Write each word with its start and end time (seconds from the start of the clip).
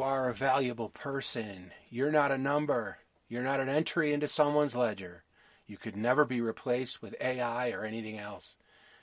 are 0.00 0.30
a 0.30 0.34
valuable 0.34 0.88
person. 0.88 1.70
You're 1.90 2.10
not 2.10 2.32
a 2.32 2.38
number. 2.38 3.00
You're 3.28 3.42
not 3.42 3.60
an 3.60 3.68
entry 3.68 4.14
into 4.14 4.26
someone's 4.26 4.74
ledger. 4.74 5.24
You 5.66 5.76
could 5.76 5.94
never 5.94 6.24
be 6.24 6.40
replaced 6.40 7.02
with 7.02 7.14
AI 7.20 7.70
or 7.72 7.84
anything 7.84 8.18
else. 8.18 8.56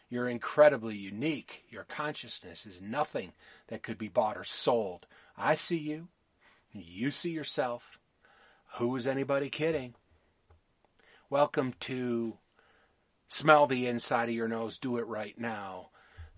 You're 0.10 0.28
incredibly 0.28 0.98
unique. 0.98 1.66
Your 1.70 1.84
consciousness 1.84 2.66
is 2.66 2.82
nothing 2.82 3.34
that 3.68 3.84
could 3.84 4.00
be 4.00 4.08
bought 4.08 4.36
or 4.36 4.44
sold. 4.44 5.06
I 5.38 5.54
see 5.54 5.78
you. 5.78 6.08
You 6.74 7.12
see 7.12 7.30
yourself. 7.30 8.00
Who 8.78 8.96
is 8.96 9.06
anybody 9.06 9.52
kidding? 9.52 9.94
Welcome 11.30 11.76
to 11.82 12.40
Smell 13.28 13.68
the 13.68 13.86
Inside 13.86 14.30
of 14.30 14.36
Your 14.36 14.48
Nose, 14.48 14.80
Do 14.80 14.98
It 14.98 15.06
Right 15.06 15.40
Now. 15.40 15.91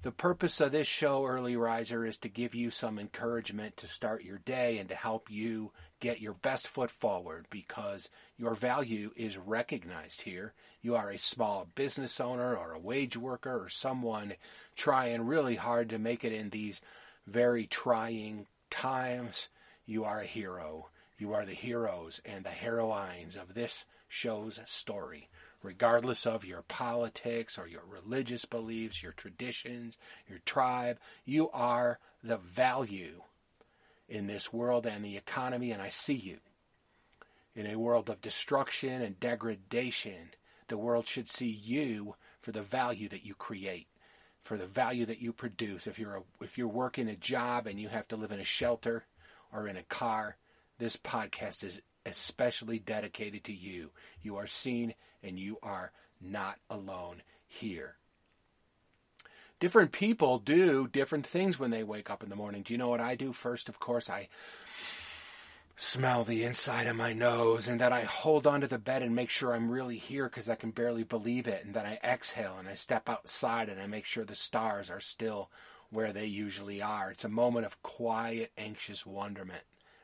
The 0.03 0.11
purpose 0.11 0.59
of 0.59 0.73
this 0.73 0.85
show, 0.85 1.25
Early 1.25 1.55
Riser, 1.55 2.05
is 2.05 2.17
to 2.17 2.27
give 2.27 2.53
you 2.53 2.71
some 2.71 2.99
encouragement 2.99 3.77
to 3.77 3.87
start 3.87 4.25
your 4.25 4.39
day 4.39 4.77
and 4.77 4.89
to 4.89 4.95
help 4.95 5.31
you 5.31 5.71
get 6.01 6.19
your 6.19 6.33
best 6.33 6.67
foot 6.67 6.91
forward 6.91 7.47
because 7.49 8.09
your 8.35 8.53
value 8.53 9.11
is 9.15 9.37
recognized 9.37 10.23
here. 10.23 10.55
You 10.81 10.97
are 10.97 11.09
a 11.09 11.17
small 11.17 11.69
business 11.75 12.19
owner 12.19 12.53
or 12.53 12.73
a 12.73 12.79
wage 12.79 13.15
worker 13.15 13.63
or 13.63 13.69
someone 13.69 14.33
trying 14.75 15.25
really 15.25 15.55
hard 15.55 15.87
to 15.91 15.99
make 15.99 16.25
it 16.25 16.33
in 16.33 16.49
these 16.49 16.81
very 17.25 17.65
trying 17.65 18.47
times. 18.69 19.47
You 19.85 20.03
are 20.03 20.19
a 20.19 20.25
hero. 20.25 20.89
You 21.17 21.31
are 21.31 21.45
the 21.45 21.53
heroes 21.53 22.19
and 22.25 22.43
the 22.43 22.49
heroines 22.49 23.37
of 23.37 23.53
this 23.53 23.85
show's 24.09 24.59
story 24.65 25.29
regardless 25.63 26.27
of 26.27 26.45
your 26.45 26.61
politics 26.63 27.57
or 27.57 27.67
your 27.67 27.83
religious 27.87 28.45
beliefs, 28.45 29.01
your 29.01 29.13
traditions, 29.13 29.97
your 30.27 30.39
tribe. 30.39 30.99
You 31.25 31.49
are 31.51 31.99
the 32.21 32.37
value 32.37 33.21
in 34.09 34.27
this 34.27 34.51
world 34.51 34.85
and 34.85 35.03
the 35.03 35.17
economy, 35.17 35.71
and 35.71 35.81
I 35.81 35.89
see 35.89 36.13
you. 36.13 36.37
In 37.55 37.65
a 37.65 37.79
world 37.79 38.09
of 38.09 38.21
destruction 38.21 39.01
and 39.01 39.19
degradation, 39.19 40.31
the 40.67 40.77
world 40.77 41.07
should 41.07 41.29
see 41.29 41.49
you 41.49 42.15
for 42.39 42.51
the 42.51 42.61
value 42.61 43.07
that 43.09 43.25
you 43.25 43.33
create, 43.33 43.87
for 44.41 44.57
the 44.57 44.65
value 44.65 45.05
that 45.05 45.21
you 45.21 45.31
produce. 45.31 45.87
If 45.87 45.97
you're 45.97 46.17
a, 46.17 46.23
if 46.43 46.57
you're 46.57 46.67
working 46.67 47.07
a 47.07 47.15
job 47.15 47.67
and 47.67 47.79
you 47.79 47.87
have 47.87 48.07
to 48.09 48.15
live 48.15 48.31
in 48.31 48.39
a 48.39 48.45
shelter 48.45 49.05
or 49.53 49.67
in 49.67 49.77
a 49.77 49.83
car, 49.83 50.35
this 50.77 50.97
podcast 50.97 51.63
is 51.63 51.81
especially 52.05 52.79
dedicated 52.79 53.45
to 53.45 53.53
you. 53.53 53.91
You 54.21 54.35
are 54.37 54.47
seen 54.47 54.93
and 55.23 55.39
you 55.39 55.57
are 55.63 55.91
not 56.21 56.59
alone 56.69 57.23
here. 57.47 57.95
Different 59.59 59.91
people 59.91 60.39
do 60.39 60.87
different 60.87 61.25
things 61.25 61.57
when 61.57 61.71
they 61.71 61.83
wake 61.83 62.09
up 62.09 62.21
in 62.21 62.29
the 62.29 62.35
morning. 62.35 62.63
Do 62.63 62.73
you 62.73 62.77
know 62.77 62.89
what 62.89 62.99
I 62.99 63.15
do? 63.15 63.31
First, 63.31 63.69
of 63.69 63.79
course, 63.79 64.09
I 64.09 64.27
smell 65.75 66.23
the 66.23 66.43
inside 66.43 66.87
of 66.87 66.95
my 66.95 67.13
nose 67.13 67.67
and 67.67 67.79
then 67.79 67.91
I 67.91 68.01
hold 68.01 68.45
onto 68.45 68.67
the 68.67 68.77
bed 68.77 69.01
and 69.01 69.15
make 69.15 69.29
sure 69.29 69.53
I'm 69.53 69.71
really 69.71 69.97
here 69.97 70.25
because 70.25 70.49
I 70.49 70.55
can 70.55 70.71
barely 70.71 71.03
believe 71.03 71.47
it. 71.47 71.65
And 71.65 71.73
then 71.73 71.85
I 71.85 71.99
exhale 72.03 72.57
and 72.59 72.67
I 72.67 72.75
step 72.75 73.09
outside 73.09 73.69
and 73.69 73.81
I 73.81 73.87
make 73.87 74.05
sure 74.05 74.25
the 74.25 74.35
stars 74.35 74.89
are 74.89 74.99
still 74.99 75.49
where 75.89 76.11
they 76.11 76.25
usually 76.25 76.81
are. 76.81 77.11
It's 77.11 77.23
a 77.23 77.29
moment 77.29 77.65
of 77.65 77.81
quiet, 77.83 78.51
anxious 78.57 79.05
wonderment 79.05 79.63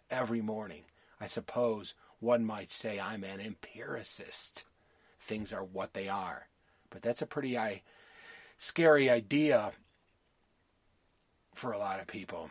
every 0.10 0.42
morning. 0.42 0.84
I 1.20 1.28
suppose 1.28 1.96
one 2.20 2.46
might 2.46 2.72
say 2.72 3.00
I'm 3.00 3.24
an 3.24 3.40
empiricist. 3.40 4.64
Things 5.20 5.54
are 5.54 5.64
what 5.64 5.94
they 5.94 6.10
are. 6.10 6.48
But 6.90 7.02
that's 7.02 7.22
a 7.22 7.28
pretty 7.28 7.58
I, 7.58 7.84
scary 8.58 9.10
idea 9.10 9.72
for 11.54 11.72
a 11.72 11.78
lot 11.78 12.00
of 12.00 12.08
people. 12.08 12.50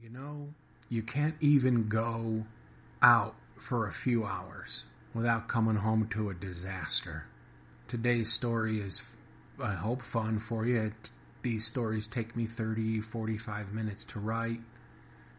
You 0.00 0.10
know, 0.10 0.54
you 0.88 1.02
can't 1.02 1.34
even 1.40 1.88
go 1.88 2.44
out 3.02 3.34
for 3.56 3.86
a 3.86 3.92
few 3.92 4.24
hours 4.24 4.84
without 5.14 5.48
coming 5.48 5.76
home 5.76 6.08
to 6.08 6.30
a 6.30 6.34
disaster. 6.34 7.26
Today's 7.88 8.32
story 8.32 8.78
is, 8.78 9.18
I 9.62 9.74
hope, 9.74 10.02
fun 10.02 10.38
for 10.38 10.66
you. 10.66 10.92
These 11.42 11.66
stories 11.66 12.06
take 12.06 12.36
me 12.36 12.46
30, 12.46 13.00
45 13.00 13.72
minutes 13.72 14.04
to 14.06 14.20
write. 14.20 14.60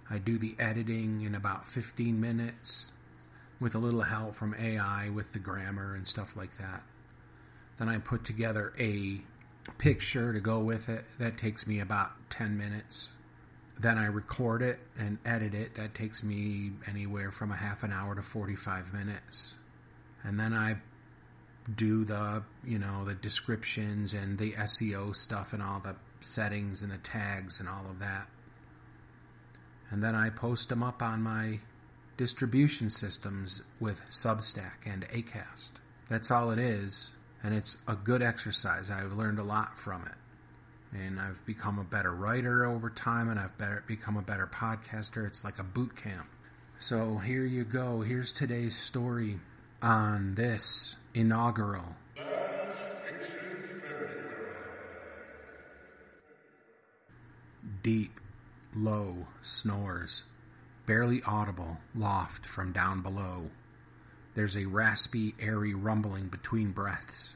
I 0.10 0.18
do 0.18 0.38
the 0.38 0.56
editing 0.60 1.22
in 1.22 1.36
about 1.36 1.66
15 1.66 2.20
minutes 2.20 2.92
with 3.60 3.76
a 3.76 3.78
little 3.78 4.02
help 4.02 4.36
from 4.36 4.56
AI 4.58 5.10
with 5.10 5.34
the 5.34 5.40
grammar 5.40 5.96
and 5.96 6.08
stuff 6.08 6.36
like 6.36 6.56
that. 6.58 6.84
Then 7.78 7.90
I 7.90 7.98
put 7.98 8.24
together 8.24 8.74
a 8.80 9.22
picture 9.78 10.34
to 10.34 10.40
go 10.40 10.60
with 10.60 10.90
it. 10.90 11.04
That 11.20 11.38
takes 11.38 11.68
me 11.68 11.80
about 11.80 12.12
10 12.30 12.58
minutes. 12.58 13.12
Then 13.80 13.98
I 13.98 14.08
record 14.08 14.62
it 14.62 14.80
and 14.98 15.18
edit 15.26 15.54
it. 15.54 15.76
That 15.76 15.94
takes 15.94 16.24
me 16.24 16.72
anywhere 16.88 17.32
from 17.32 17.52
a 17.52 17.56
half 17.56 17.84
an 17.84 17.92
hour 17.92 18.16
to 18.16 18.22
45 18.22 18.94
minutes. 18.94 19.56
And 20.24 20.40
then 20.40 20.54
I 20.54 20.76
do 21.74 22.04
the, 22.04 22.44
you 22.66 22.80
know, 22.80 23.06
the 23.06 23.14
descriptions 23.14 24.14
and 24.14 24.38
the 24.38 24.54
SEO 24.54 25.16
stuff 25.16 25.54
and 25.54 25.62
all 25.62 25.80
the 25.80 25.96
settings 26.20 26.82
and 26.82 26.92
the 26.92 26.98
tags 26.98 27.60
and 27.60 27.70
all 27.70 27.86
of 27.90 28.00
that 28.00 28.28
and 29.92 30.04
then 30.04 30.16
I 30.16 30.30
post 30.30 30.70
them 30.70 30.84
up 30.84 31.02
on 31.02 31.22
my 31.22 31.60
distribution 32.20 32.90
systems 32.90 33.64
with 33.80 34.02
Substack 34.10 34.86
and 34.86 35.08
Acast. 35.08 35.70
That's 36.10 36.32
all 36.32 36.52
it 36.52 36.60
is, 36.60 37.16
and 37.42 37.56
it's 37.56 37.78
a 37.88 37.96
good 37.96 38.22
exercise. 38.22 38.90
I've 38.90 39.14
learned 39.14 39.40
a 39.40 39.44
lot 39.44 39.78
from 39.78 40.06
it. 40.06 40.98
And 40.98 41.18
I've 41.18 41.46
become 41.46 41.80
a 41.80 41.84
better 41.86 42.14
writer 42.14 42.66
over 42.66 42.90
time, 42.90 43.30
and 43.30 43.40
I've 43.40 43.58
better, 43.58 43.86
become 43.88 44.18
a 44.18 44.22
better 44.22 44.48
podcaster. 44.48 45.26
It's 45.26 45.46
like 45.46 45.60
a 45.60 45.64
boot 45.64 45.96
camp. 45.96 46.28
So 46.78 47.20
here 47.20 47.46
you 47.46 47.64
go. 47.64 48.02
Here's 48.02 48.34
today's 48.34 48.76
story 48.76 49.40
on 49.82 50.36
this 50.36 50.98
inaugural 51.14 51.96
Deep 57.82 58.20
low 58.76 59.26
snores, 59.42 60.24
barely 60.90 61.22
audible 61.28 61.78
loft 61.94 62.44
from 62.48 62.72
down 62.72 63.00
below. 63.04 63.52
There's 64.34 64.58
a 64.58 64.66
raspy, 64.66 65.36
airy 65.40 65.76
rumbling 65.76 66.30
between 66.30 66.72
breaths. 66.72 67.36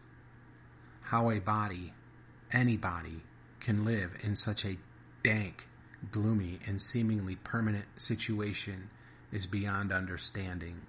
How 1.02 1.30
a 1.30 1.40
body, 1.40 1.94
any 2.52 2.78
body, 2.78 3.22
can 3.60 3.86
live 3.86 4.16
in 4.24 4.36
such 4.36 4.66
a 4.66 4.80
dank, 5.22 5.68
gloomy, 6.10 6.62
and 6.66 6.82
seemingly 6.82 7.36
permanent 7.36 7.86
situation 7.96 8.90
is 9.32 9.46
beyond 9.46 9.92
understanding. 9.92 10.82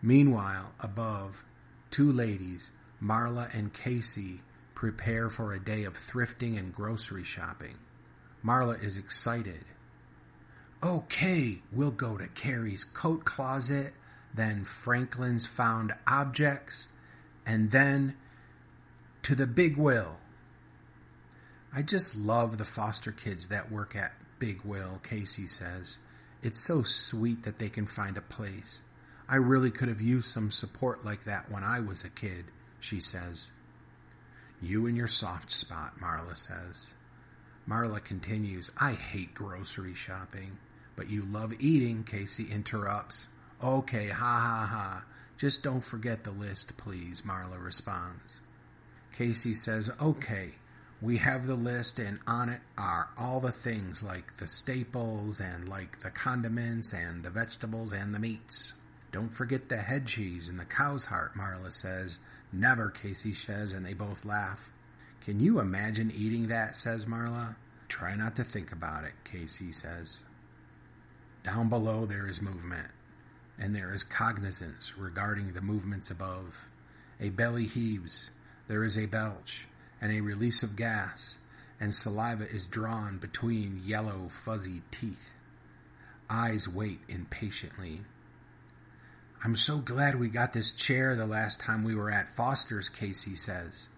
Meanwhile, 0.00 0.72
above, 0.80 1.44
two 1.90 2.10
ladies, 2.10 2.70
Marla 3.02 3.54
and 3.54 3.70
Casey, 3.70 4.40
prepare 4.74 5.28
for 5.28 5.52
a 5.52 5.62
day 5.62 5.84
of 5.84 5.92
thrifting 5.92 6.58
and 6.58 6.74
grocery 6.74 7.22
shopping. 7.22 7.76
Marla 8.42 8.82
is 8.82 8.96
excited. 8.96 9.62
Okay, 10.84 11.62
we'll 11.70 11.92
go 11.92 12.18
to 12.18 12.26
Carrie's 12.26 12.82
coat 12.82 13.24
closet, 13.24 13.92
then 14.34 14.64
Franklin's 14.64 15.46
found 15.46 15.92
objects, 16.08 16.88
and 17.46 17.70
then 17.70 18.16
to 19.22 19.36
the 19.36 19.46
Big 19.46 19.76
Will. 19.76 20.16
I 21.72 21.82
just 21.82 22.16
love 22.16 22.58
the 22.58 22.64
foster 22.64 23.12
kids 23.12 23.48
that 23.48 23.70
work 23.70 23.94
at 23.94 24.12
Big 24.40 24.62
Will, 24.64 24.98
Casey 25.04 25.46
says. 25.46 25.98
It's 26.42 26.64
so 26.64 26.82
sweet 26.82 27.44
that 27.44 27.58
they 27.58 27.68
can 27.68 27.86
find 27.86 28.16
a 28.16 28.22
place. 28.22 28.80
I 29.28 29.36
really 29.36 29.70
could 29.70 29.88
have 29.88 30.00
used 30.00 30.26
some 30.26 30.50
support 30.50 31.04
like 31.04 31.22
that 31.24 31.48
when 31.48 31.62
I 31.62 31.78
was 31.78 32.02
a 32.02 32.10
kid, 32.10 32.46
she 32.80 32.98
says. 32.98 33.52
You 34.60 34.86
and 34.86 34.96
your 34.96 35.06
soft 35.06 35.52
spot, 35.52 35.98
Marla 36.00 36.36
says. 36.36 36.92
Marla 37.68 38.02
continues, 38.02 38.72
I 38.76 38.92
hate 38.94 39.32
grocery 39.32 39.94
shopping. 39.94 40.58
But 40.96 41.08
you 41.08 41.22
love 41.22 41.52
eating, 41.58 42.04
Casey 42.04 42.46
interrupts. 42.50 43.28
Okay, 43.62 44.08
ha 44.08 44.14
ha 44.16 44.66
ha. 44.70 45.04
Just 45.38 45.62
don't 45.62 45.82
forget 45.82 46.24
the 46.24 46.30
list, 46.30 46.76
please, 46.76 47.22
Marla 47.22 47.62
responds. 47.62 48.40
Casey 49.12 49.54
says, 49.54 49.90
Okay, 50.00 50.54
we 51.00 51.16
have 51.18 51.46
the 51.46 51.54
list, 51.54 51.98
and 51.98 52.20
on 52.26 52.48
it 52.48 52.60
are 52.78 53.10
all 53.18 53.40
the 53.40 53.52
things 53.52 54.02
like 54.02 54.36
the 54.36 54.48
staples, 54.48 55.40
and 55.40 55.68
like 55.68 56.00
the 56.00 56.10
condiments, 56.10 56.92
and 56.92 57.22
the 57.22 57.30
vegetables, 57.30 57.92
and 57.92 58.14
the 58.14 58.20
meats. 58.20 58.74
Don't 59.12 59.28
forget 59.28 59.68
the 59.68 59.76
head 59.76 60.06
cheese 60.06 60.48
and 60.48 60.58
the 60.58 60.64
cow's 60.64 61.04
heart, 61.04 61.34
Marla 61.34 61.70
says. 61.70 62.18
Never, 62.50 62.88
Casey 62.88 63.34
says, 63.34 63.72
and 63.72 63.84
they 63.84 63.92
both 63.92 64.24
laugh. 64.24 64.70
Can 65.20 65.38
you 65.38 65.60
imagine 65.60 66.10
eating 66.10 66.48
that? 66.48 66.76
says 66.76 67.04
Marla. 67.04 67.56
Try 67.88 68.16
not 68.16 68.36
to 68.36 68.44
think 68.44 68.72
about 68.72 69.04
it, 69.04 69.12
Casey 69.24 69.70
says. 69.70 70.22
Down 71.42 71.68
below 71.68 72.06
there 72.06 72.28
is 72.28 72.40
movement, 72.40 72.88
and 73.58 73.74
there 73.74 73.92
is 73.92 74.04
cognizance 74.04 74.96
regarding 74.96 75.52
the 75.52 75.60
movements 75.60 76.10
above. 76.10 76.68
A 77.20 77.30
belly 77.30 77.66
heaves, 77.66 78.30
there 78.68 78.84
is 78.84 78.96
a 78.96 79.06
belch, 79.06 79.66
and 80.00 80.12
a 80.12 80.20
release 80.20 80.62
of 80.62 80.76
gas, 80.76 81.38
and 81.80 81.92
saliva 81.92 82.48
is 82.48 82.66
drawn 82.66 83.18
between 83.18 83.82
yellow, 83.84 84.28
fuzzy 84.28 84.82
teeth. 84.92 85.34
Eyes 86.30 86.68
wait 86.68 87.00
impatiently. 87.08 88.02
I'm 89.44 89.56
so 89.56 89.78
glad 89.78 90.20
we 90.20 90.28
got 90.28 90.52
this 90.52 90.70
chair 90.70 91.16
the 91.16 91.26
last 91.26 91.58
time 91.58 91.82
we 91.82 91.96
were 91.96 92.10
at 92.10 92.30
Foster's, 92.30 92.88
Casey 92.88 93.34
says. 93.34 93.88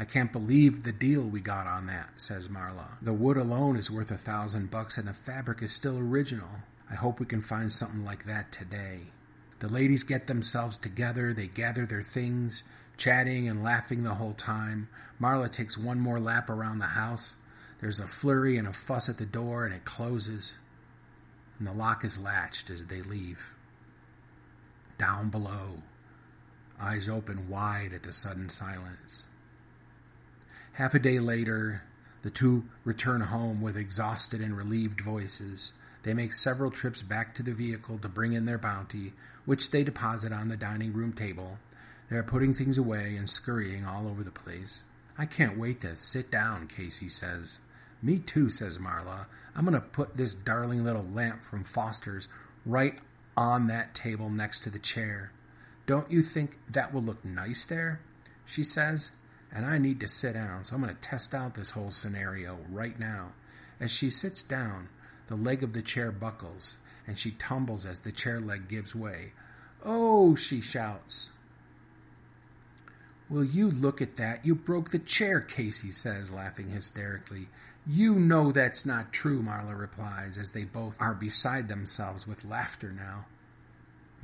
I 0.00 0.04
can't 0.04 0.32
believe 0.32 0.82
the 0.82 0.92
deal 0.92 1.22
we 1.22 1.40
got 1.40 1.68
on 1.68 1.86
that, 1.86 2.20
says 2.20 2.48
Marla. 2.48 3.00
The 3.00 3.12
wood 3.12 3.36
alone 3.36 3.76
is 3.76 3.90
worth 3.90 4.10
a 4.10 4.16
thousand 4.16 4.72
bucks 4.72 4.98
and 4.98 5.06
the 5.06 5.12
fabric 5.12 5.62
is 5.62 5.70
still 5.72 5.96
original. 5.96 6.48
I 6.90 6.94
hope 6.94 7.20
we 7.20 7.26
can 7.26 7.40
find 7.40 7.72
something 7.72 8.04
like 8.04 8.24
that 8.24 8.52
today. 8.52 9.00
The 9.60 9.68
ladies 9.68 10.04
get 10.04 10.26
themselves 10.26 10.78
together, 10.78 11.32
they 11.32 11.48
gather 11.48 11.84
their 11.84 12.02
things, 12.02 12.62
chatting 12.96 13.48
and 13.48 13.62
laughing 13.62 14.02
the 14.02 14.14
whole 14.14 14.34
time. 14.34 14.88
Marla 15.20 15.50
takes 15.50 15.76
one 15.76 16.00
more 16.00 16.20
lap 16.20 16.48
around 16.48 16.78
the 16.78 16.86
house. 16.86 17.34
There's 17.80 18.00
a 18.00 18.06
flurry 18.06 18.56
and 18.56 18.66
a 18.66 18.72
fuss 18.72 19.08
at 19.08 19.18
the 19.18 19.26
door, 19.26 19.64
and 19.64 19.74
it 19.74 19.84
closes. 19.84 20.56
And 21.58 21.66
the 21.66 21.72
lock 21.72 22.04
is 22.04 22.18
latched 22.18 22.70
as 22.70 22.86
they 22.86 23.02
leave. 23.02 23.54
Down 24.96 25.30
below, 25.30 25.82
eyes 26.80 27.08
open 27.08 27.48
wide 27.48 27.92
at 27.92 28.02
the 28.02 28.12
sudden 28.12 28.48
silence. 28.48 29.26
Half 30.72 30.94
a 30.94 30.98
day 30.98 31.18
later, 31.18 31.82
the 32.22 32.30
two 32.30 32.64
return 32.84 33.20
home 33.20 33.60
with 33.60 33.76
exhausted 33.76 34.40
and 34.40 34.56
relieved 34.56 35.00
voices. 35.00 35.72
They 36.02 36.14
make 36.14 36.32
several 36.32 36.70
trips 36.70 37.02
back 37.02 37.34
to 37.34 37.42
the 37.42 37.52
vehicle 37.52 37.98
to 37.98 38.08
bring 38.08 38.32
in 38.32 38.44
their 38.44 38.58
bounty, 38.58 39.12
which 39.44 39.70
they 39.70 39.82
deposit 39.82 40.32
on 40.32 40.48
the 40.48 40.56
dining 40.56 40.92
room 40.92 41.12
table. 41.12 41.58
They 42.10 42.16
are 42.16 42.22
putting 42.22 42.54
things 42.54 42.78
away 42.78 43.16
and 43.16 43.28
scurrying 43.28 43.84
all 43.84 44.06
over 44.06 44.22
the 44.22 44.30
place. 44.30 44.82
I 45.18 45.26
can't 45.26 45.58
wait 45.58 45.80
to 45.80 45.96
sit 45.96 46.30
down, 46.30 46.68
Casey 46.68 47.08
says. 47.08 47.58
Me 48.00 48.18
too, 48.18 48.48
says 48.48 48.78
Marla. 48.78 49.26
I'm 49.56 49.64
going 49.64 49.74
to 49.74 49.80
put 49.80 50.16
this 50.16 50.34
darling 50.34 50.84
little 50.84 51.02
lamp 51.02 51.42
from 51.42 51.64
Foster's 51.64 52.28
right 52.64 52.94
on 53.36 53.66
that 53.66 53.94
table 53.94 54.30
next 54.30 54.60
to 54.60 54.70
the 54.70 54.78
chair. 54.78 55.32
Don't 55.86 56.10
you 56.10 56.22
think 56.22 56.58
that 56.70 56.94
will 56.94 57.02
look 57.02 57.24
nice 57.24 57.66
there? 57.66 58.00
She 58.46 58.62
says, 58.62 59.12
and 59.52 59.66
I 59.66 59.78
need 59.78 60.00
to 60.00 60.08
sit 60.08 60.34
down, 60.34 60.64
so 60.64 60.76
I'm 60.76 60.82
going 60.82 60.94
to 60.94 61.00
test 61.00 61.34
out 61.34 61.54
this 61.54 61.70
whole 61.70 61.90
scenario 61.90 62.58
right 62.70 62.98
now. 62.98 63.32
As 63.80 63.90
she 63.90 64.10
sits 64.10 64.42
down, 64.42 64.88
the 65.28 65.36
leg 65.36 65.62
of 65.62 65.72
the 65.72 65.82
chair 65.82 66.12
buckles, 66.12 66.76
and 67.06 67.18
she 67.18 67.30
tumbles 67.32 67.86
as 67.86 68.00
the 68.00 68.12
chair 68.12 68.40
leg 68.40 68.68
gives 68.68 68.94
way. 68.94 69.32
Oh, 69.84 70.34
she 70.34 70.60
shouts. 70.60 71.30
Will 73.30 73.44
you 73.44 73.70
look 73.70 74.02
at 74.02 74.16
that? 74.16 74.44
You 74.44 74.54
broke 74.54 74.90
the 74.90 74.98
chair, 74.98 75.40
Casey 75.40 75.90
says, 75.90 76.32
laughing 76.32 76.68
hysterically. 76.70 77.48
You 77.86 78.14
know 78.14 78.52
that's 78.52 78.84
not 78.84 79.12
true, 79.12 79.42
Marla 79.42 79.78
replies, 79.78 80.36
as 80.36 80.50
they 80.50 80.64
both 80.64 81.00
are 81.00 81.14
beside 81.14 81.68
themselves 81.68 82.26
with 82.26 82.44
laughter 82.44 82.90
now. 82.90 83.26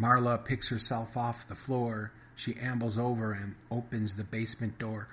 Marla 0.00 0.44
picks 0.44 0.68
herself 0.68 1.16
off 1.16 1.46
the 1.46 1.54
floor 1.54 2.10
she 2.36 2.56
ambles 2.56 2.98
over 2.98 3.32
and 3.32 3.54
opens 3.70 4.16
the 4.16 4.24
basement 4.24 4.78
door. 4.78 5.08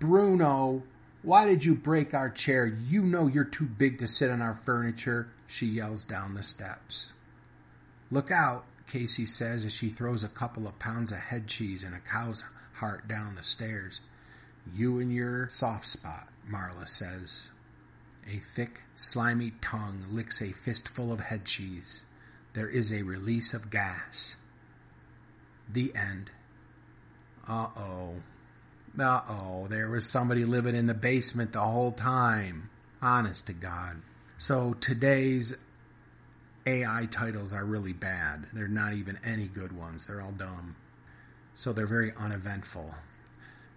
Bruno, 0.00 0.82
why 1.22 1.46
did 1.46 1.64
you 1.64 1.74
break 1.74 2.14
our 2.14 2.30
chair? 2.30 2.66
You 2.66 3.02
know 3.02 3.26
you're 3.26 3.44
too 3.44 3.66
big 3.66 3.98
to 3.98 4.08
sit 4.08 4.30
on 4.30 4.42
our 4.42 4.54
furniture, 4.54 5.28
she 5.46 5.66
yells 5.66 6.04
down 6.04 6.34
the 6.34 6.42
steps. 6.42 7.06
Look 8.10 8.30
out, 8.30 8.64
Casey 8.86 9.26
says 9.26 9.64
as 9.64 9.74
she 9.74 9.88
throws 9.88 10.24
a 10.24 10.28
couple 10.28 10.66
of 10.66 10.78
pounds 10.78 11.10
of 11.10 11.18
head 11.18 11.46
cheese 11.46 11.84
and 11.84 11.94
a 11.94 12.00
cow's 12.00 12.44
heart 12.74 13.08
down 13.08 13.34
the 13.34 13.42
stairs. 13.42 14.00
You 14.72 14.98
and 14.98 15.12
your 15.12 15.48
soft 15.48 15.86
spot, 15.86 16.28
Marla 16.50 16.88
says. 16.88 17.50
A 18.26 18.36
thick, 18.36 18.80
slimy 18.96 19.52
tongue 19.60 20.04
licks 20.10 20.40
a 20.40 20.52
fistful 20.52 21.12
of 21.12 21.20
head 21.20 21.44
cheese. 21.44 22.04
There 22.54 22.68
is 22.68 22.92
a 22.92 23.02
release 23.02 23.52
of 23.52 23.70
gas. 23.70 24.36
The 25.70 25.92
end. 25.94 26.30
Uh 27.46 27.68
oh. 27.76 28.14
Uh 28.98 29.20
oh. 29.28 29.66
There 29.68 29.90
was 29.90 30.10
somebody 30.10 30.44
living 30.44 30.74
in 30.74 30.86
the 30.86 30.94
basement 30.94 31.52
the 31.52 31.60
whole 31.60 31.92
time. 31.92 32.70
Honest 33.02 33.46
to 33.48 33.52
God. 33.52 34.00
So 34.36 34.74
today's 34.74 35.56
AI 36.66 37.06
titles 37.10 37.52
are 37.52 37.64
really 37.64 37.92
bad. 37.92 38.46
They're 38.52 38.66
not 38.66 38.94
even 38.94 39.18
any 39.24 39.46
good 39.46 39.70
ones. 39.70 40.06
They're 40.06 40.20
all 40.20 40.32
dumb. 40.32 40.74
So 41.54 41.72
they're 41.72 41.86
very 41.86 42.12
uneventful. 42.16 42.92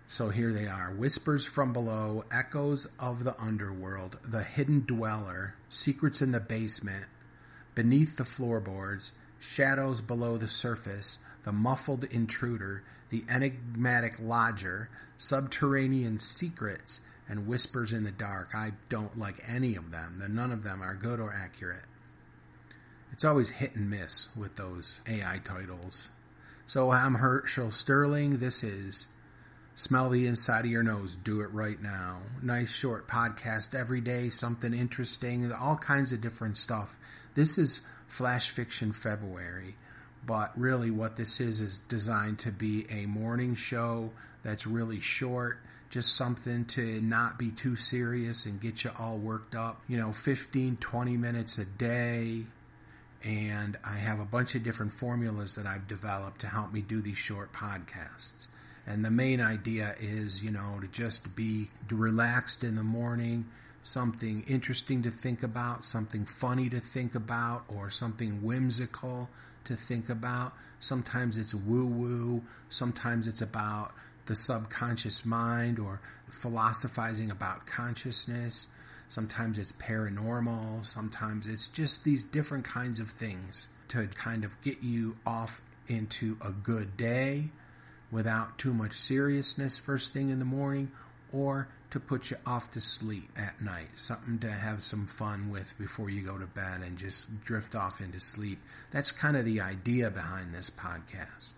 So 0.08 0.30
here 0.30 0.54
they 0.54 0.68
are 0.68 0.92
Whispers 0.92 1.46
from 1.46 1.74
Below, 1.74 2.24
Echoes 2.32 2.88
of 3.00 3.24
the 3.24 3.40
Underworld, 3.40 4.18
The 4.24 4.42
Hidden 4.42 4.86
Dweller, 4.88 5.54
Secrets 5.70 6.22
in 6.22 6.32
the 6.32 6.40
Basement, 6.40 7.06
Beneath 7.76 8.18
the 8.18 8.24
Floorboards, 8.24 9.12
Shadows 9.40 10.02
Below 10.02 10.38
the 10.38 10.48
Surface, 10.48 11.20
The 11.44 11.52
Muffled 11.52 12.06
Intruder, 12.06 12.84
The 13.10 13.26
Enigmatic 13.30 14.16
Lodger, 14.20 14.90
Subterranean 15.18 16.18
Secrets, 16.20 17.02
and 17.30 17.48
Whispers 17.48 17.94
in 17.94 18.04
the 18.04 18.12
Dark. 18.12 18.56
I 18.56 18.72
don't 18.90 19.18
like 19.18 19.44
any 19.48 19.76
of 19.76 19.92
them. 19.92 20.24
None 20.30 20.52
of 20.52 20.64
them 20.64 20.82
are 20.82 20.96
good 20.96 21.20
or 21.20 21.34
accurate. 21.34 21.84
It's 23.12 23.26
always 23.26 23.50
hit 23.50 23.76
and 23.76 23.90
miss 23.90 24.36
with 24.36 24.56
those 24.56 25.02
AI 25.08 25.40
titles. 25.44 26.10
So 26.66 26.92
I'm 26.92 27.16
Herschel 27.16 27.72
Sterling. 27.72 28.38
This 28.38 28.64
is 28.64 29.08
Smell 29.76 30.10
the 30.10 30.28
Inside 30.28 30.66
of 30.66 30.72
Your 30.72 30.84
Nose. 30.84 31.16
Do 31.16 31.42
it 31.42 31.52
right 31.52 31.82
now. 31.82 32.20
Nice 32.42 32.76
short 32.76 33.08
podcast 33.08 33.74
every 33.74 34.02
day, 34.02 34.30
something 34.30 34.74
interesting, 34.74 35.52
all 35.52 35.78
kinds 35.78 36.14
of 36.14 36.22
different 36.22 36.58
stuff. 36.58 36.96
This 37.36 37.58
is 37.58 37.86
Flash 38.08 38.50
Fiction 38.50 38.92
February, 38.92 39.76
but 40.26 40.52
really 40.60 40.92
what 40.92 41.16
this 41.16 41.40
is 41.40 41.62
is 41.62 41.80
designed 41.80 42.40
to 42.40 42.52
be 42.52 42.86
a 42.90 43.06
morning 43.06 43.56
show 43.56 44.12
that's 44.44 44.68
really 44.68 45.00
short. 45.00 45.60
Just 45.90 46.16
something 46.16 46.66
to 46.66 47.02
not 47.02 47.40
be 47.40 47.52
too 47.52 47.76
serious 47.76 48.46
and 48.46 48.60
get 48.60 48.84
you 48.84 48.92
all 49.00 49.18
worked 49.18 49.56
up. 49.56 49.82
You 49.88 49.98
know, 49.98 50.12
15, 50.12 50.78
20 50.78 51.18
minutes 51.18 51.58
a 51.58 51.66
day, 51.66 52.44
and 53.24 53.78
I 53.84 53.96
have 53.96 54.20
a 54.20 54.26
bunch 54.26 54.56
of 54.56 54.64
different 54.64 54.92
formulas 54.92 55.56
that 55.56 55.66
I've 55.66 55.88
developed 55.88 56.42
to 56.42 56.48
help 56.48 56.74
me 56.74 56.82
do 56.82 57.02
these 57.02 57.18
short 57.18 57.54
podcasts. 57.54 58.48
And 58.86 59.04
the 59.04 59.12
main 59.12 59.42
idea 59.42 59.96
is, 60.00 60.44
you 60.44 60.52
know, 60.52 60.80
to 60.82 60.88
just 60.88 61.36
be 61.36 61.70
relaxed 61.90 62.64
in 62.64 62.76
the 62.76 62.84
morning, 62.84 63.46
something 63.84 64.44
interesting 64.48 65.04
to 65.04 65.12
think 65.12 65.44
about, 65.44 65.84
something 65.84 66.26
funny 66.26 66.70
to 66.70 66.80
think 66.80 67.16
about, 67.16 67.64
or 67.68 67.90
something 67.90 68.42
whimsical 68.44 69.30
to 69.68 69.76
think 69.76 70.10
about. 70.10 70.54
Sometimes 70.80 71.38
it's 71.38 71.56
woo 71.56 71.86
woo, 71.86 72.44
sometimes 72.70 73.28
it's 73.28 73.42
about 73.42 73.94
the 74.26 74.36
subconscious 74.36 75.26
mind 75.26 75.80
or 75.80 76.02
philosophizing 76.30 77.32
about 77.32 77.66
consciousness. 77.66 78.68
Sometimes 79.10 79.58
it's 79.58 79.72
paranormal. 79.74 80.86
Sometimes 80.86 81.48
it's 81.48 81.68
just 81.68 82.04
these 82.04 82.26
different 82.26 82.66
kinds 82.66 83.00
of 83.00 83.08
things 83.08 83.68
to 83.90 84.06
kind 84.08 84.44
of 84.44 84.62
get 84.62 84.84
you 84.84 85.16
off 85.26 85.62
into 85.88 86.38
a 86.46 86.52
good 86.52 86.98
day 86.98 87.46
without 88.12 88.58
too 88.58 88.74
much 88.74 88.94
seriousness 88.94 89.80
first 89.80 90.14
thing 90.14 90.30
in 90.30 90.40
the 90.40 90.46
morning 90.46 90.92
or 91.32 91.68
to 91.90 92.00
put 92.00 92.32
you 92.32 92.38
off 92.46 92.72
to 92.72 92.82
sleep 92.82 93.30
at 93.38 93.62
night. 93.62 93.88
Something 93.96 94.40
to 94.40 94.52
have 94.52 94.84
some 94.84 95.06
fun 95.06 95.50
with 95.50 95.74
before 95.78 96.10
you 96.10 96.22
go 96.22 96.38
to 96.38 96.48
bed 96.48 96.82
and 96.82 96.98
just 96.98 97.44
drift 97.46 97.76
off 97.76 98.02
into 98.02 98.20
sleep. 98.20 98.60
That's 98.92 99.12
kind 99.12 99.38
of 99.38 99.46
the 99.46 99.62
idea 99.62 100.12
behind 100.12 100.54
this 100.54 100.70
podcast. 100.70 101.54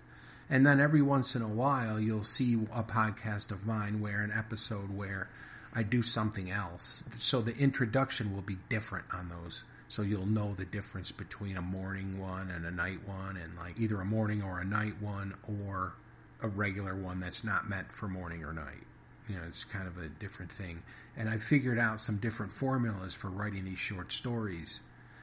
And 0.49 0.65
then 0.65 0.79
every 0.79 1.01
once 1.01 1.35
in 1.35 1.41
a 1.41 1.47
while, 1.47 1.99
you'll 1.99 2.23
see 2.23 2.55
a 2.73 2.83
podcast 2.83 3.51
of 3.51 3.67
mine 3.67 4.01
where 4.01 4.21
an 4.21 4.31
episode 4.35 4.95
where 4.95 5.29
I 5.73 5.83
do 5.83 6.01
something 6.01 6.49
else. 6.49 7.03
So 7.13 7.41
the 7.41 7.55
introduction 7.55 8.33
will 8.33 8.41
be 8.41 8.57
different 8.69 9.05
on 9.13 9.29
those. 9.29 9.63
So 9.87 10.01
you'll 10.01 10.25
know 10.25 10.53
the 10.53 10.65
difference 10.65 11.11
between 11.11 11.57
a 11.57 11.61
morning 11.61 12.19
one 12.19 12.51
and 12.51 12.65
a 12.65 12.71
night 12.71 12.99
one, 13.07 13.37
and 13.37 13.55
like 13.57 13.79
either 13.79 13.99
a 13.99 14.05
morning 14.05 14.43
or 14.43 14.59
a 14.59 14.65
night 14.65 14.93
one, 15.01 15.33
or 15.47 15.93
a 16.41 16.47
regular 16.47 16.95
one 16.95 17.19
that's 17.19 17.43
not 17.43 17.69
meant 17.69 17.91
for 17.91 18.07
morning 18.07 18.43
or 18.43 18.53
night. 18.53 18.85
You 19.29 19.35
know, 19.35 19.41
it's 19.47 19.63
kind 19.63 19.87
of 19.87 19.97
a 19.97 20.09
different 20.09 20.51
thing. 20.51 20.81
And 21.15 21.29
I 21.29 21.37
figured 21.37 21.77
out 21.77 22.01
some 22.01 22.17
different 22.17 22.51
formulas 22.51 23.13
for 23.13 23.29
writing 23.29 23.65
these 23.65 23.79
short 23.79 24.11
stories. 24.11 24.79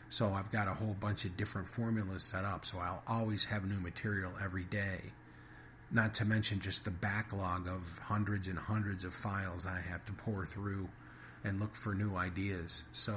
So 0.08 0.32
I've 0.32 0.50
got 0.52 0.68
a 0.68 0.74
whole 0.74 0.94
bunch 1.00 1.24
of 1.24 1.36
different 1.36 1.66
formulas 1.66 2.22
set 2.22 2.44
up. 2.44 2.64
So 2.64 2.78
I'll 2.78 3.02
always 3.08 3.44
have 3.46 3.64
new 3.64 3.80
material 3.80 4.32
every 4.42 4.64
day. 4.64 5.00
Not 5.90 6.14
to 6.14 6.24
mention 6.24 6.60
just 6.60 6.84
the 6.84 6.90
backlog 6.90 7.66
of 7.68 7.98
hundreds 8.04 8.48
and 8.48 8.58
hundreds 8.58 9.04
of 9.04 9.12
files 9.12 9.66
I 9.66 9.80
have 9.90 10.04
to 10.06 10.12
pour 10.12 10.46
through 10.46 10.88
and 11.44 11.60
look 11.60 11.74
for 11.74 11.94
new 11.94 12.16
ideas. 12.16 12.84
So 12.92 13.14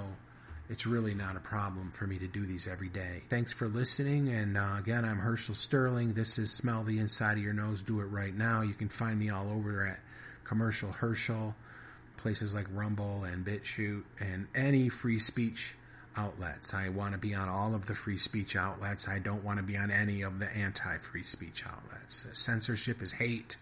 it's 0.69 0.85
really 0.85 1.15
not 1.15 1.35
a 1.35 1.39
problem 1.39 1.89
for 1.89 2.05
me 2.05 2.19
to 2.19 2.27
do 2.27 2.45
these 2.45 2.67
every 2.67 2.89
day. 2.89 3.23
Thanks 3.29 3.51
for 3.51 3.67
listening. 3.67 4.29
And 4.29 4.55
uh, 4.55 4.75
again, 4.77 5.03
I'm 5.03 5.17
Herschel 5.17 5.55
Sterling. 5.55 6.13
This 6.13 6.37
is 6.37 6.51
Smell 6.51 6.83
the 6.83 6.99
Inside 6.99 7.37
of 7.37 7.43
Your 7.43 7.53
Nose. 7.53 7.81
Do 7.81 8.01
it 8.01 8.05
right 8.05 8.35
now. 8.35 8.61
You 8.61 8.75
can 8.75 8.89
find 8.89 9.17
me 9.17 9.31
all 9.31 9.49
over 9.49 9.87
at 9.87 9.99
Commercial 10.43 10.91
Herschel, 10.91 11.55
places 12.17 12.53
like 12.53 12.65
Rumble 12.73 13.23
and 13.23 13.45
BitChute, 13.45 14.03
and 14.19 14.47
any 14.55 14.89
free 14.89 15.19
speech 15.19 15.75
outlets. 16.17 16.73
I 16.73 16.89
want 16.89 17.13
to 17.13 17.19
be 17.19 17.33
on 17.33 17.47
all 17.47 17.75
of 17.75 17.85
the 17.85 17.93
free 17.93 18.17
speech 18.17 18.55
outlets. 18.55 19.07
I 19.07 19.19
don't 19.19 19.43
want 19.43 19.57
to 19.57 19.63
be 19.63 19.77
on 19.77 19.91
any 19.91 20.21
of 20.21 20.39
the 20.39 20.49
anti 20.55 20.97
free 20.97 21.23
speech 21.23 21.63
outlets. 21.65 22.25
Censorship 22.33 23.01
is 23.01 23.11
hate, 23.11 23.57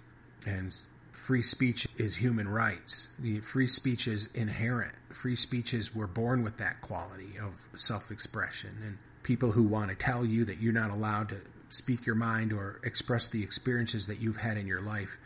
and 0.45 0.75
free 1.11 1.41
speech 1.41 1.87
is 1.97 2.15
human 2.15 2.47
rights. 2.47 3.09
Free 3.41 3.67
speech 3.67 4.07
is 4.07 4.29
inherent. 4.33 4.93
Free 5.09 5.35
speech 5.35 5.73
is, 5.73 5.93
we're 5.95 6.07
born 6.07 6.43
with 6.43 6.57
that 6.57 6.81
quality 6.81 7.37
of 7.41 7.67
self 7.75 8.11
expression. 8.11 8.71
And 8.85 8.97
people 9.23 9.51
who 9.51 9.63
want 9.63 9.89
to 9.89 9.95
tell 9.95 10.25
you 10.25 10.45
that 10.45 10.59
you're 10.59 10.73
not 10.73 10.91
allowed 10.91 11.29
to 11.29 11.37
speak 11.69 12.05
your 12.05 12.15
mind 12.15 12.53
or 12.53 12.79
express 12.83 13.27
the 13.27 13.43
experiences 13.43 14.07
that 14.07 14.19
you've 14.19 14.37
had 14.37 14.57
in 14.57 14.67
your 14.67 14.81
life, 14.81 15.17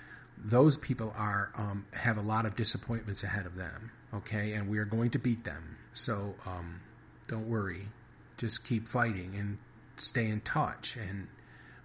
those 0.44 0.78
people 0.78 1.14
are 1.16 1.52
um, 1.56 1.86
have 1.94 2.18
a 2.18 2.22
lot 2.22 2.46
of 2.46 2.56
disappointments 2.56 3.24
ahead 3.24 3.46
of 3.46 3.56
them. 3.56 3.92
Okay, 4.14 4.54
and 4.54 4.70
we 4.70 4.78
are 4.80 4.86
going 4.86 5.10
to 5.12 5.20
beat 5.20 5.46
them. 5.46 5.78
So 5.94 6.36
um, 6.46 6.82
don't 7.28 7.48
worry. 7.48 7.88
Just 8.38 8.68
keep 8.68 8.88
fighting 8.88 9.36
and 9.38 9.58
stay 9.96 10.28
in 10.28 10.42
touch. 10.42 10.98
And 10.98 11.28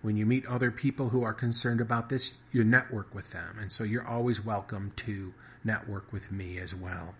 when 0.02 0.16
you 0.16 0.26
meet 0.26 0.46
other 0.46 0.70
people 0.70 1.10
who 1.10 1.22
are 1.22 1.34
concerned 1.34 1.80
about 1.80 2.08
this, 2.08 2.34
you 2.50 2.64
network 2.64 3.14
with 3.14 3.32
them. 3.32 3.58
And 3.60 3.70
so 3.70 3.84
you're 3.84 4.06
always 4.06 4.44
welcome 4.44 4.92
to 4.96 5.34
network 5.62 6.12
with 6.12 6.32
me 6.32 6.58
as 6.58 6.74
well. 6.74 7.14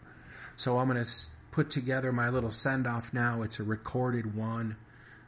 So 0.57 0.79
I'm 0.79 0.89
going 0.89 1.03
to 1.03 1.11
put 1.51 1.71
together 1.71 2.13
my 2.13 2.29
little 2.29 2.51
send 2.51 2.87
off 2.87 3.13
now. 3.13 3.43
It's 3.43 3.61
a 3.61 3.65
recorded 3.65 4.35
one. 4.35 4.77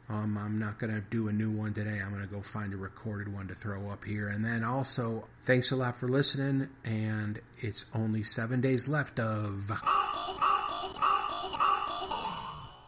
Um, 0.09 0.39
I'm 0.39 0.57
not 0.57 0.79
going 0.79 0.91
to 0.93 1.01
do 1.01 1.27
a 1.27 1.31
new 1.31 1.51
one 1.51 1.75
today. 1.75 2.01
I'm 2.03 2.09
going 2.09 2.27
to 2.27 2.33
go 2.33 2.41
find 2.41 2.73
a 2.73 2.77
recorded 2.77 3.31
one 3.31 3.47
to 3.47 3.53
throw 3.53 3.89
up 3.91 4.03
here. 4.03 4.29
And 4.29 4.43
then 4.43 4.63
also, 4.63 5.27
thanks 5.43 5.71
a 5.71 5.75
lot 5.75 5.95
for 5.95 6.07
listening. 6.07 6.67
And 6.83 7.39
it's 7.59 7.85
only 7.93 8.23
seven 8.23 8.59
days 8.59 8.87
left 8.87 9.19
of. 9.19 9.71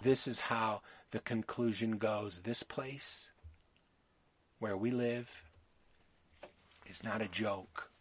This 0.01 0.27
is 0.27 0.39
how 0.39 0.81
the 1.11 1.19
conclusion 1.19 1.97
goes. 1.97 2.39
This 2.39 2.63
place 2.63 3.29
where 4.57 4.75
we 4.75 4.89
live 4.89 5.43
is 6.87 7.03
not 7.03 7.21
a 7.21 7.27
joke. 7.27 7.91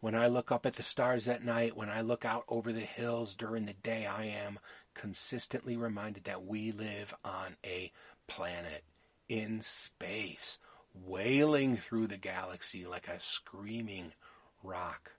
When 0.00 0.14
I 0.14 0.28
look 0.28 0.52
up 0.52 0.64
at 0.64 0.74
the 0.74 0.84
stars 0.84 1.26
at 1.26 1.44
night, 1.44 1.76
when 1.76 1.88
I 1.88 2.02
look 2.02 2.24
out 2.24 2.44
over 2.48 2.72
the 2.72 2.80
hills 2.80 3.34
during 3.34 3.64
the 3.64 3.72
day, 3.72 4.06
I 4.06 4.26
am 4.26 4.60
consistently 4.94 5.76
reminded 5.76 6.22
that 6.24 6.44
we 6.44 6.70
live 6.70 7.12
on 7.24 7.56
a 7.66 7.90
planet 8.28 8.84
in 9.28 9.60
space, 9.62 10.58
wailing 10.94 11.76
through 11.76 12.06
the 12.06 12.16
galaxy 12.16 12.86
like 12.86 13.08
a 13.08 13.18
screaming 13.18 14.12
rock. 14.62 15.12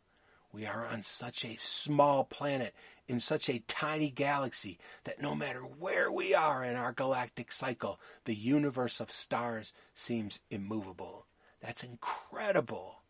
We 0.51 0.65
are 0.65 0.85
on 0.85 1.03
such 1.03 1.45
a 1.45 1.57
small 1.59 2.23
planet 2.23 2.73
in 3.07 3.19
such 3.19 3.49
a 3.49 3.63
tiny 3.67 4.09
galaxy 4.09 4.79
that 5.03 5.21
no 5.21 5.35
matter 5.35 5.59
where 5.59 6.11
we 6.11 6.33
are 6.33 6.63
in 6.63 6.75
our 6.75 6.91
galactic 6.91 7.51
cycle, 7.51 7.99
the 8.25 8.35
universe 8.35 8.99
of 8.99 9.11
stars 9.11 9.73
seems 9.93 10.39
immovable. 10.49 11.27
That's 11.61 11.83
incredible. 11.83 13.03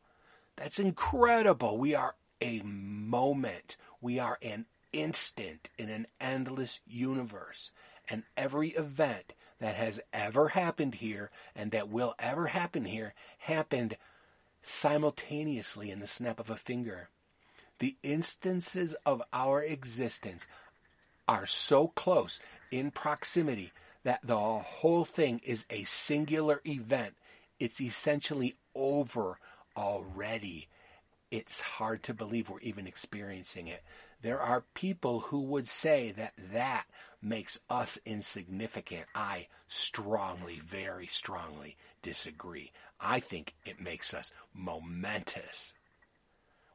That's 0.58 0.80
incredible. 0.80 1.78
We 1.78 1.96
are 1.96 2.16
a 2.42 2.62
moment. 2.62 3.78
We 4.02 4.20
are 4.20 4.38
an 4.42 4.66
instant 4.92 5.70
in 5.78 5.90
an 5.90 6.08
endless 6.20 6.82
universe. 6.86 7.72
And 8.10 8.24
every 8.36 8.70
event 8.70 9.34
that 9.60 9.76
has 9.76 10.00
ever 10.14 10.50
happened 10.50 10.96
here 10.96 11.30
and 11.56 11.72
that 11.72 11.90
will 11.90 12.16
ever 12.20 12.48
happen 12.48 12.86
here 12.86 13.14
happened 13.40 13.98
simultaneously 14.62 15.90
in 15.90 16.00
the 16.00 16.08
snap 16.08 16.40
of 16.40 16.50
a 16.50 16.56
finger 16.56 17.10
the 17.80 17.96
instances 18.04 18.96
of 19.06 19.22
our 19.32 19.64
existence 19.64 20.46
are 21.28 21.46
so 21.46 21.88
close 21.88 22.40
in 22.72 22.92
proximity 22.92 23.72
that 24.04 24.20
the 24.24 24.38
whole 24.38 25.06
thing 25.06 25.42
is 25.44 25.66
a 25.70 25.84
singular 25.84 26.62
event. 26.66 27.16
It's 27.60 27.82
essentially 27.82 28.56
over 28.76 29.38
already. 29.76 30.68
It's 31.32 31.62
hard 31.62 32.04
to 32.04 32.14
believe 32.14 32.50
we're 32.50 32.60
even 32.62 32.88
experiencing 32.88 33.68
it. 33.68 33.84
There 34.22 34.40
are 34.40 34.66
people 34.74 35.22
who 35.22 35.42
would 35.42 35.68
say 35.68 36.12
that 36.12 36.34
that 36.52 36.86
makes 37.22 37.60
us 37.70 38.00
insignificant. 38.06 39.06
I 39.16 39.48
strongly, 39.68 40.60
very 40.60 41.08
strongly 41.08 41.78
disagree. 42.02 42.72
I 43.00 43.20
think 43.20 43.56
it 43.66 43.80
makes 43.80 44.14
us 44.14 44.32
momentous. 44.54 45.74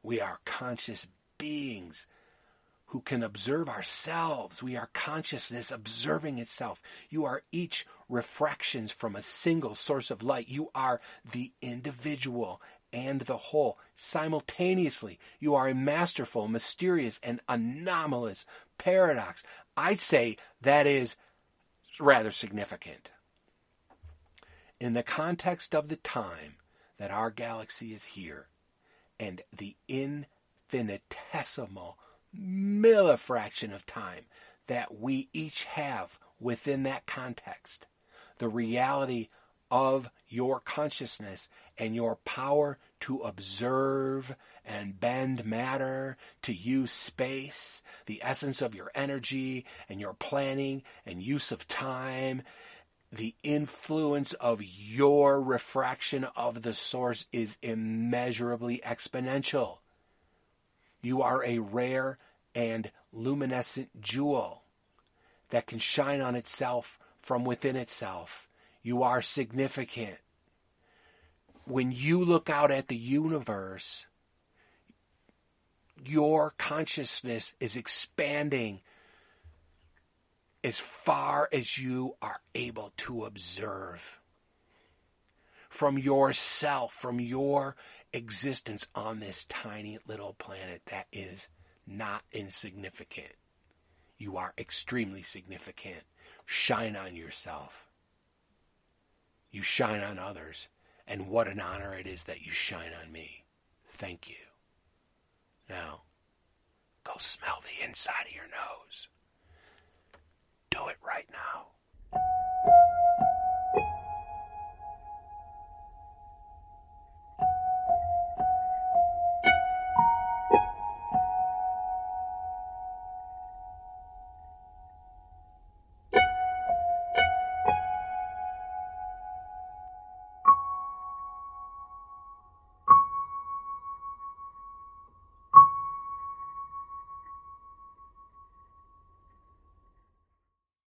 We 0.01 0.21
are 0.21 0.39
conscious 0.45 1.07
beings 1.37 2.07
who 2.87 3.01
can 3.01 3.23
observe 3.23 3.67
ourselves. 3.67 4.61
We 4.61 4.75
are 4.75 4.89
consciousness 4.93 5.71
observing 5.71 6.37
itself. 6.37 6.81
You 7.09 7.25
are 7.25 7.43
each 7.51 7.85
refractions 8.07 8.91
from 8.91 9.15
a 9.15 9.21
single 9.21 9.75
source 9.75 10.11
of 10.11 10.23
light. 10.23 10.47
You 10.47 10.69
are 10.75 11.01
the 11.29 11.51
individual 11.61 12.61
and 12.95 13.21
the 13.21 13.37
whole 13.37 13.77
simultaneously. 13.95 15.19
You 15.39 15.53
are 15.53 15.67
a 15.67 15.75
masterful, 15.75 16.47
mysterious, 16.47 17.19
and 17.21 17.41
anomalous 17.49 18.45
paradox. 18.77 19.43
I'd 19.75 19.99
say 19.99 20.37
that 20.61 20.87
is 20.87 21.17
rather 21.99 22.31
significant. 22.31 23.11
In 24.79 24.93
the 24.93 25.03
context 25.03 25.75
of 25.75 25.89
the 25.89 25.97
time 25.97 26.55
that 26.97 27.11
our 27.11 27.29
galaxy 27.29 27.93
is 27.93 28.05
here, 28.05 28.47
and 29.19 29.41
the 29.55 29.75
infinitesimal 29.89 31.99
millifraction 32.33 33.73
of 33.73 33.85
time 33.85 34.25
that 34.67 34.97
we 34.97 35.27
each 35.33 35.65
have 35.65 36.17
within 36.39 36.83
that 36.83 37.05
context. 37.05 37.87
The 38.37 38.49
reality 38.49 39.27
of 39.75 40.09
your 40.29 40.61
consciousness 40.61 41.49
and 41.77 41.93
your 41.93 42.15
power 42.23 42.77
to 43.01 43.19
observe 43.23 44.33
and 44.63 44.97
bend 44.97 45.45
matter, 45.45 46.15
to 46.43 46.53
use 46.53 46.91
space, 46.91 47.81
the 48.05 48.21
essence 48.23 48.61
of 48.61 48.73
your 48.73 48.89
energy 48.95 49.65
and 49.89 49.99
your 49.99 50.13
planning 50.13 50.81
and 51.05 51.21
use 51.21 51.51
of 51.51 51.67
time 51.67 52.41
the 53.11 53.35
influence 53.43 54.33
of 54.33 54.61
your 54.61 55.41
refraction 55.41 56.25
of 56.35 56.63
the 56.63 56.73
source 56.73 57.25
is 57.31 57.57
immeasurably 57.61 58.81
exponential. 58.83 59.77
You 61.01 61.21
are 61.21 61.45
a 61.45 61.59
rare 61.59 62.17
and 62.53 62.91
luminescent 63.13 64.01
jewel 64.01 64.63
that 65.49 65.67
can 65.67 65.79
shine 65.79 66.19
on 66.19 66.35
itself 66.35 66.99
from 67.19 67.45
within 67.45 67.77
itself. 67.77 68.49
You 68.85 69.01
are 69.01 69.23
significant. 69.23 70.17
When 71.65 71.91
you 71.91 72.23
look 72.23 72.51
out 72.51 72.69
at 72.69 72.87
the 72.87 72.95
universe, 72.95 74.05
your 76.05 76.53
consciousness 76.59 77.55
is 77.59 77.75
expanding 77.75 78.81
as 80.63 80.79
far 80.79 81.49
as 81.51 81.79
you 81.79 82.15
are 82.21 82.41
able 82.53 82.93
to 82.97 83.25
observe 83.25 84.19
from 85.67 85.97
yourself, 85.97 86.93
from 86.93 87.19
your 87.19 87.75
existence 88.13 88.87
on 88.93 89.19
this 89.19 89.45
tiny 89.45 89.97
little 90.05 90.35
planet 90.37 90.83
that 90.91 91.07
is 91.11 91.49
not 91.87 92.21
insignificant. 92.31 93.33
You 94.19 94.37
are 94.37 94.53
extremely 94.59 95.23
significant. 95.23 96.03
Shine 96.45 96.95
on 96.95 97.15
yourself. 97.15 97.84
You 99.55 99.61
shine 99.61 100.03
on 100.03 100.19
others. 100.19 100.67
And 101.07 101.29
what 101.29 101.47
an 101.47 101.61
honor 101.61 101.93
it 101.95 102.07
is 102.07 102.25
that 102.25 102.45
you 102.45 102.51
shine 102.51 102.91
on 103.01 103.09
me. 103.09 103.45
Thank 103.87 104.27
you. 104.27 104.35
Now, 105.69 106.01
go 107.05 107.13
smell 107.19 107.61
the 107.61 107.85
inside 107.87 108.25
of 108.27 108.35
your 108.35 108.47
nose 108.47 109.07
do 110.75 110.89
it 110.89 110.97
right 111.05 111.27
now. 111.31 111.67